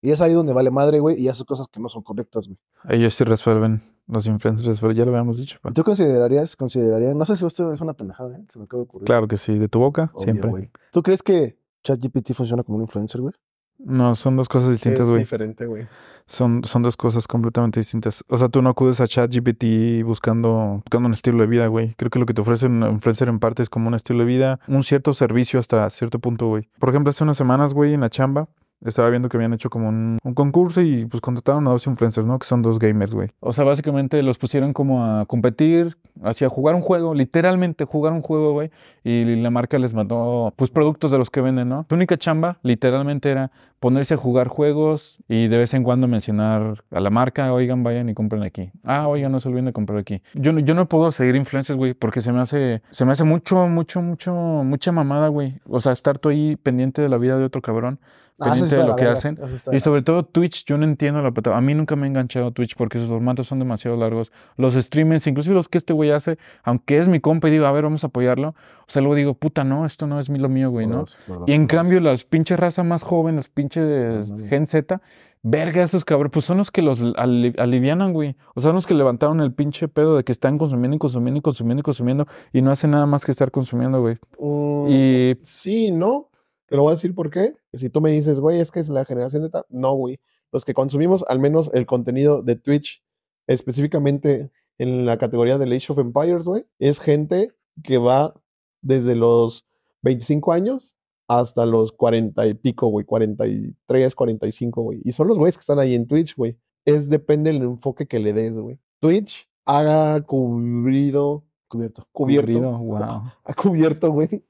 [0.00, 2.58] Y es ahí donde vale madre, güey, y hace cosas que no son correctas, güey.
[2.88, 5.58] Ellos sí resuelven, los influencers resuelven, ya lo habíamos dicho.
[5.60, 5.70] pa.
[5.70, 8.44] ¿Y ¿Tú considerarías, considerarías, no sé si esto es una pendejada, ¿eh?
[8.48, 9.06] se me acaba de ocurrir.
[9.06, 10.50] Claro que sí, de tu boca, Obvio, siempre.
[10.50, 10.70] güey.
[10.92, 13.34] ¿Tú crees que ChatGPT funciona como un influencer, güey?
[13.78, 15.20] No, son dos cosas distintas, es güey.
[15.20, 15.86] diferente, güey.
[16.26, 18.24] Son, son dos cosas completamente distintas.
[18.28, 21.94] O sea, tú no acudes a ChatGPT buscando, buscando un estilo de vida, güey.
[21.94, 24.24] Creo que lo que te ofrece un influencer en parte es como un estilo de
[24.24, 26.68] vida, un cierto servicio hasta cierto punto, güey.
[26.80, 28.48] Por ejemplo, hace unas semanas, güey, en la chamba,
[28.84, 32.26] estaba viendo que habían hecho como un, un concurso y pues contrataron a dos influencers,
[32.26, 32.38] ¿no?
[32.38, 33.28] Que son dos gamers, güey.
[33.40, 38.22] O sea, básicamente los pusieron como a competir, hacia jugar un juego, literalmente jugar un
[38.22, 38.70] juego, güey.
[39.04, 41.86] Y la marca les mandó, pues, productos de los que venden, ¿no?
[41.88, 46.82] Su única chamba, literalmente, era ponerse a jugar juegos y de vez en cuando mencionar
[46.90, 48.70] a la marca, oigan, vayan y compren aquí.
[48.82, 50.20] Ah, oigan, no se olviden de comprar aquí.
[50.34, 53.22] Yo, no- yo no puedo seguir influencers, güey, porque se me hace, se me hace
[53.24, 55.60] mucho, mucho, mucho, mucha mamada, güey.
[55.68, 58.00] O sea, estar tú ahí pendiente de la vida de otro cabrón,
[58.38, 59.38] pendiente está de lo que verga, hacen.
[59.72, 61.58] Y sobre todo Twitch, yo no entiendo la plataforma.
[61.58, 64.32] A mí nunca me ha enganchado Twitch porque sus formatos son demasiado largos.
[64.56, 67.72] Los streamers, inclusive los que este güey hace, aunque es mi compa y digo, a
[67.72, 68.50] ver, vamos a apoyarlo.
[68.50, 70.98] O sea, luego digo, puta, no, esto no es mi- lo mío, güey, ¿no?
[71.04, 71.76] Verdad, verdad, Y en verdad.
[71.76, 74.32] cambio, las pinches raza más joven, los pinches.
[74.48, 75.00] Gen Z,
[75.42, 78.36] verga, esos cabrones, pues son los que los ali- alivianan, güey.
[78.54, 81.38] O sea, son los que levantaron el pinche pedo de que están consumiendo y consumiendo
[81.38, 84.16] y consumiendo y consumiendo y no hacen nada más que estar consumiendo, güey.
[84.38, 86.28] Mm, Y Sí, no.
[86.68, 87.54] Te lo voy a decir por qué.
[87.72, 89.50] Si tú me dices, güey, es que es la generación de...
[89.50, 90.20] ta-", No, güey.
[90.52, 93.02] Los que consumimos al menos el contenido de Twitch,
[93.46, 97.52] específicamente en la categoría de Age of Empires, güey, es gente
[97.82, 98.34] que va
[98.80, 99.66] desde los
[100.02, 100.94] 25 años
[101.26, 105.00] hasta los 40 y pico, güey, 43, 45, güey.
[105.04, 106.56] Y son los güeyes que están ahí en Twitch, güey.
[106.84, 108.78] Es depende del enfoque que le des, güey.
[109.00, 112.06] Twitch ha cubrido, Cubierto.
[112.12, 112.98] cubierto, Cubrido, wow.
[113.44, 114.42] ha cubierto, güey.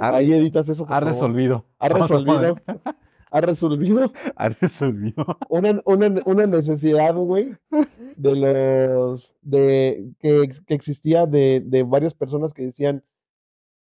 [0.00, 0.84] Ha- Ahí editas eso.
[0.84, 1.12] por ha favor.
[1.12, 1.64] resolvido.
[1.78, 2.56] Ha resolvido.
[3.30, 5.26] Ha resolvido Ha resolvido.
[5.48, 7.56] una, una, una necesidad, güey,
[8.14, 13.02] de los, de, que, que existía de, de varias personas que decían,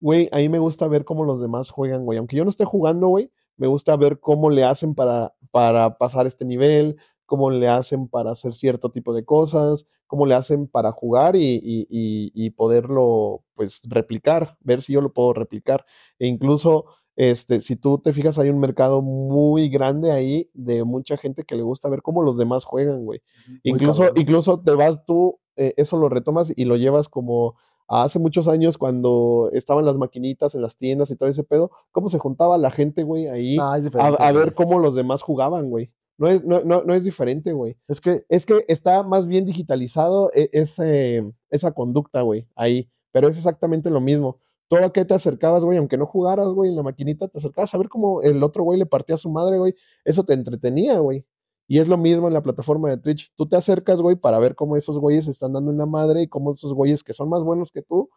[0.01, 2.17] güey, a mí me gusta ver cómo los demás juegan, güey.
[2.17, 6.27] Aunque yo no esté jugando, güey, me gusta ver cómo le hacen para, para pasar
[6.27, 10.93] este nivel, cómo le hacen para hacer cierto tipo de cosas, cómo le hacen para
[10.93, 15.85] jugar y, y, y, y poderlo, pues, replicar, ver si yo lo puedo replicar.
[16.19, 16.85] E incluso,
[17.17, 21.57] este, si tú te fijas, hay un mercado muy grande ahí de mucha gente que
[21.57, 23.23] le gusta ver cómo los demás juegan, güey.
[23.63, 24.21] Incluso, cabrón.
[24.21, 27.57] incluso te vas tú, eh, eso lo retomas y lo llevas como
[27.87, 32.09] hace muchos años cuando estaban las maquinitas en las tiendas y todo ese pedo, cómo
[32.09, 35.93] se juntaba la gente, güey, ahí Ah, a, a ver cómo los demás jugaban, güey.
[36.19, 37.77] No es, no, no, no es diferente, güey.
[37.89, 42.89] Es que Es que está más bien digitalizado e- ese, esa conducta, güey, ahí.
[43.13, 44.39] Pero es exactamente lo mismo.
[44.69, 47.75] Tú a qué te acercabas, güey, aunque no jugaras, güey, en la maquinita, te acercabas
[47.75, 49.75] a ver cómo el otro güey le partía a su madre, güey.
[50.05, 51.25] Eso te entretenía, güey.
[51.69, 53.33] Y es lo mismo en la plataforma de Twitch.
[53.37, 56.29] Tú te acercas, güey, para ver cómo esos güeyes están dando en la madre y
[56.29, 58.11] cómo esos güeyes que son más buenos que tú,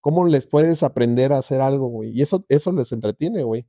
[0.00, 2.10] cómo les puedes aprender a hacer algo, güey.
[2.10, 3.66] Y eso, eso les entretiene, güey.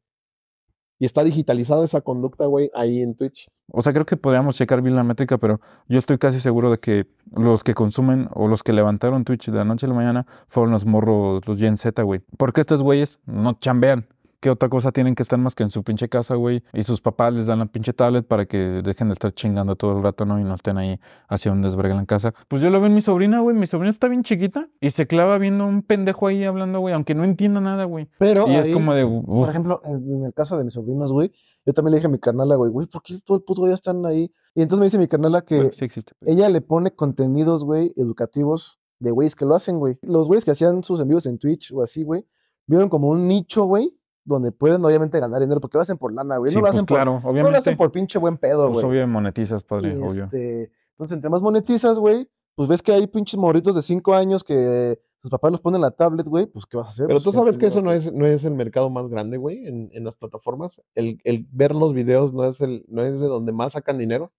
[1.00, 3.50] Y está digitalizada esa conducta, güey, ahí en Twitch.
[3.72, 6.80] O sea, creo que podríamos checar bien la métrica, pero yo estoy casi seguro de
[6.80, 10.26] que los que consumen o los que levantaron Twitch de la noche a la mañana
[10.48, 12.22] fueron los morros, los Gen Z, güey.
[12.38, 14.08] Porque estos güeyes no chambean.
[14.40, 16.64] ¿Qué otra cosa tienen que estar más que en su pinche casa, güey?
[16.72, 19.98] Y sus papás les dan la pinche tablet para que dejen de estar chingando todo
[19.98, 20.40] el rato, ¿no?
[20.40, 22.36] Y no estén ahí hacia un desvergue en la casa.
[22.48, 23.56] Pues yo lo veo en mi sobrina, güey.
[23.56, 27.16] Mi sobrina está bien chiquita y se clava viendo un pendejo ahí hablando, güey, aunque
[27.16, 28.10] no entienda nada, güey.
[28.20, 31.32] Pero Y es como de, por ejemplo, en el caso de mis sobrinos, güey,
[31.68, 33.76] yo también le dije a mi carnala, güey, güey, ¿por qué todo el puto día
[33.76, 34.32] están ahí?
[34.56, 36.14] Y entonces me dice mi carnala que bueno, sí existe.
[36.18, 40.00] pero- ella le pone contenidos, güey, educativos de güeyes que lo hacen, güey.
[40.02, 42.26] Los güeyes que hacían sus envíos en Twitch o así, güey,
[42.66, 46.38] vieron como un nicho, güey, donde pueden obviamente ganar dinero, porque lo hacen por lana,
[46.38, 46.50] güey.
[46.50, 47.58] Sí, no lo pues hacen por, claro, no lo obviamente.
[47.60, 48.98] hacen por pinche buen pedo, Pues güey.
[49.00, 50.24] obvio monetizas, padre, Y, obvio.
[50.26, 54.44] este, entonces, entre más monetizas, güey, pues ves que hay pinches morritos de 5 años
[54.44, 57.06] que sus papás los ponen en la tablet, güey, pues ¿qué vas a hacer?
[57.06, 59.38] Pero Pues, tú ¿qué sabes que eso no es, no es el mercado más grande,
[59.38, 60.82] güey, en, en las plataformas.
[60.96, 64.34] El, el ver los videos no es, el, no es de donde más sacan dinero.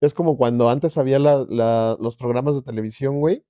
[0.00, 3.44] Es como cuando antes había la- la- los programas de televisión, güey,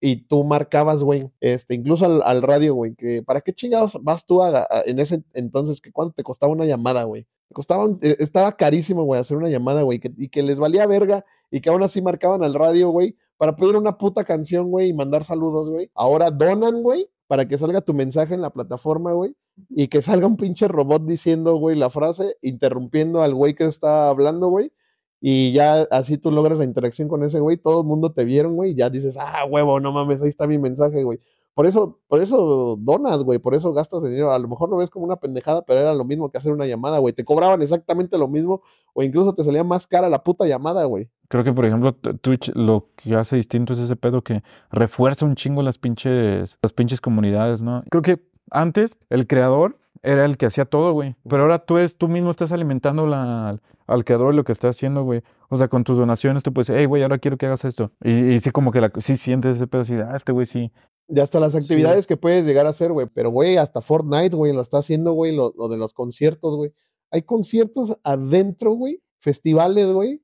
[0.00, 4.26] y tú marcabas, güey, este, incluso al, al radio, güey, que ¿para qué chingados vas
[4.26, 5.80] tú a, a- en ese entonces?
[5.80, 7.26] que ¿Cuánto te costaba una llamada, güey?
[7.48, 10.58] Te costaba, un- eh, estaba carísimo, güey, hacer una llamada, güey, que- y que les
[10.58, 14.70] valía verga y que aún así marcaban al radio, güey, para pedir una puta canción,
[14.70, 15.90] güey, y mandar saludos, güey.
[15.94, 19.34] Ahora donan, güey, para que salga tu mensaje en la plataforma, güey,
[19.70, 24.08] y que salga un pinche robot diciendo, güey, la frase, interrumpiendo al güey que está
[24.08, 24.72] hablando, güey.
[25.20, 28.54] Y ya así tú logras la interacción con ese güey, todo el mundo te vieron,
[28.54, 31.20] güey, y ya dices, ah, huevo, no mames, ahí está mi mensaje, güey.
[31.56, 34.30] Por eso, por eso donas, güey, por eso gastas dinero.
[34.30, 36.66] A lo mejor lo ves como una pendejada, pero era lo mismo que hacer una
[36.66, 37.14] llamada, güey.
[37.14, 38.60] Te cobraban exactamente lo mismo,
[38.92, 41.08] o incluso te salía más cara la puta llamada, güey.
[41.28, 45.34] Creo que, por ejemplo, Twitch lo que hace distinto es ese pedo que refuerza un
[45.34, 47.82] chingo las pinches, las pinches comunidades, ¿no?
[47.90, 51.16] Creo que antes el creador era el que hacía todo, güey.
[51.28, 55.02] Pero ahora tú eres, tú mismo estás alimentando la, al, creador lo que está haciendo,
[55.02, 55.22] güey.
[55.48, 57.90] O sea, con tus donaciones tú puedes decir, hey, güey, ahora quiero que hagas esto.
[58.04, 60.46] Y, y sí, como que la, sí sientes ese pedo así, de, ah, este güey
[60.46, 60.70] sí.
[61.08, 61.58] Ya hasta las Sí.
[61.58, 63.08] actividades que puedes llegar a hacer, güey.
[63.12, 66.72] Pero, güey, hasta Fortnite, güey, lo está haciendo, güey, lo, lo de los conciertos, güey.
[67.10, 69.00] Hay conciertos adentro, güey.
[69.20, 70.20] Festivales, güey.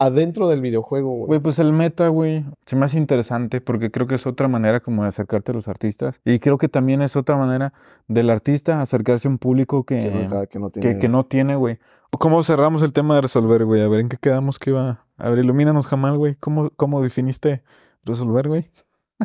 [0.00, 1.26] Adentro del videojuego, güey.
[1.26, 4.80] Güey, pues el meta, güey, se me hace interesante porque creo que es otra manera
[4.80, 6.22] como de acercarte a los artistas.
[6.24, 7.74] Y creo que también es otra manera
[8.08, 10.98] del artista acercarse a un público que, Que no, que no que, tiene.
[10.98, 11.78] que no tiene, güey.
[12.12, 13.82] ¿Cómo cerramos el tema de resolver, güey?
[13.82, 15.04] A ver, ¿en qué quedamos que iba?
[15.18, 16.34] A ver, ilumínanos, Jamal, güey.
[16.36, 17.62] ¿Cómo, cómo definiste
[18.02, 18.62] resolver, güey?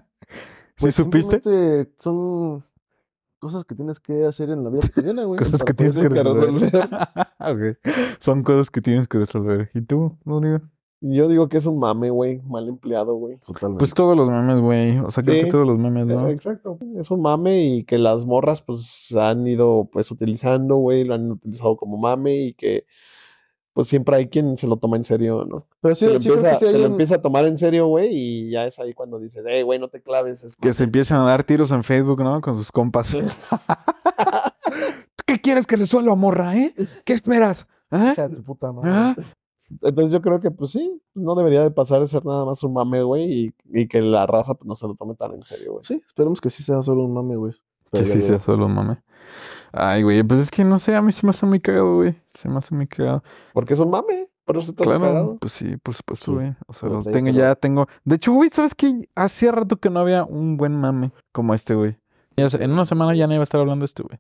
[0.78, 1.40] ¿Sí Pues supiste?
[1.42, 2.66] simplemente Son
[3.40, 5.40] cosas que tienes que hacer en la vida cotidiana, güey.
[5.40, 7.80] Cosas que tienes que resolver.
[8.20, 9.70] Son cosas que tienes que resolver.
[9.74, 10.62] ¿Y tú, Rodrigo?
[11.02, 12.42] Yo digo que es un mame, güey.
[12.44, 13.38] Mal empleado, güey.
[13.46, 13.80] Totalmente.
[13.80, 14.98] Pues todos los memes, güey.
[15.00, 16.28] O sea, creo que todos los memes, ¿no?
[16.28, 16.80] Eh, Exacto.
[16.96, 21.04] Es un mame y que las morras, pues, han ido, pues, utilizando, güey.
[21.04, 22.86] Lo han utilizado como mame y que,
[23.76, 25.68] pues, siempre hay quien se lo toma en serio, ¿no?
[25.82, 27.88] Pero sí, se lo, sí empieza, sí se lo un- empieza a tomar en serio,
[27.88, 30.44] güey, y ya es ahí cuando dices, hey, güey, no te claves.
[30.46, 32.40] Es Que se empiezan a dar tiros en Facebook, ¿no?
[32.40, 33.14] Con sus compas.
[35.26, 36.74] ¿Qué quieres que resuelva, morra, eh?
[37.04, 37.68] ¿Qué esperas?
[37.92, 38.14] ¿Ah?
[38.34, 38.90] Tu puta madre.
[38.94, 39.16] ¿Ah?
[39.82, 42.74] Entonces yo creo que, pues sí, no debería de pasar de ser nada más un
[42.74, 45.74] mame, güey, y, y que la raza pues, no se lo tome tan en serio,
[45.74, 45.84] güey.
[45.84, 47.54] Sí, esperemos que sí sea solo un mame, güey.
[47.92, 49.02] Que sí sea solo mame.
[49.72, 52.16] Ay, güey, pues es que no sé, a mí se me hace muy cagado, güey.
[52.32, 53.24] Se me hace muy cagado.
[53.54, 55.38] Porque es un mame, por eso estás Claro, cagado.
[55.38, 56.56] pues sí, por supuesto, Sí, güey.
[56.68, 57.88] O sea, lo te tengo, ya tengo.
[58.04, 59.08] De hecho, güey, ¿sabes qué?
[59.16, 61.98] Hacía rato que no había un buen mame como este, güey.
[62.38, 64.20] En una semana ya nadie va a estar hablando de esto, güey.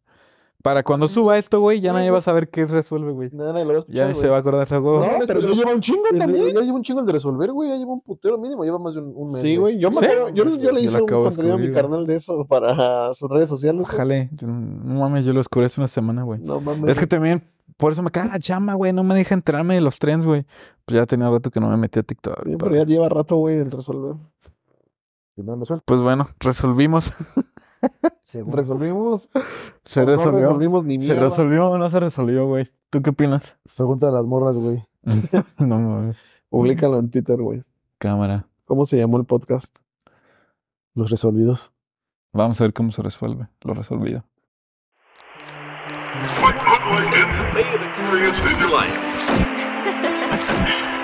[0.65, 3.29] Para cuando suba esto, güey, ya nadie va a saber qué resuelve, güey.
[3.31, 4.21] Nada, nadie lo va a Ya escuchar, ni güey.
[4.23, 4.99] se va a acordar de algo.
[4.99, 6.53] No, pero ya lleva un chingo también.
[6.55, 7.69] Ya lleva un chingo el de resolver, güey.
[7.69, 8.63] Ya lleva un putero mínimo.
[8.65, 9.43] Lleva más de un, un mes.
[9.43, 10.05] Sí, güey, yo, me ¿Sí?
[10.05, 11.73] acuerdo- yo, yo le Yo hice un acabo de contenido a mi güey.
[11.75, 13.83] carnal de eso para sus redes sociales.
[13.85, 13.95] güey.
[13.95, 16.39] Jale, yo- no mames, yo lo descubrí hace una semana, güey.
[16.41, 16.89] No mames.
[16.91, 17.43] Es que también,
[17.77, 18.91] por eso me caga la chamba, güey.
[18.91, 20.45] No me deja enterarme de los trends, güey.
[20.85, 22.37] Pues ya tenía rato que no me metí a TikTok.
[22.37, 24.15] Sí, pero- pero ya lleva rato, güey, el resolver.
[25.37, 25.83] Y no, no suelta.
[25.85, 27.13] Pues bueno, resolvimos.
[28.23, 28.57] Seguro.
[28.57, 29.29] Resolvimos.
[29.83, 30.39] Se o No resolvió.
[30.47, 31.21] resolvimos ni ¿Se mierda.
[31.21, 32.69] resolvió o no se resolvió, güey?
[32.89, 33.57] ¿Tú qué opinas?
[33.75, 34.83] Pregunta a las morras, güey.
[35.59, 36.15] no mames.
[36.49, 37.63] Públicalo en Twitter, güey.
[37.97, 38.47] Cámara.
[38.65, 39.77] ¿Cómo se llamó el podcast?
[40.93, 41.73] Los resolvidos.
[42.33, 43.47] Vamos a ver cómo se resuelve.
[43.61, 44.23] Lo resolvido.